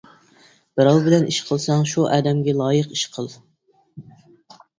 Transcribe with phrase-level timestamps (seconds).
[0.79, 3.31] بىراۋ بىلەن ئىش قىلساڭ شۇ ئادەمگە لايىق ئىش قىل.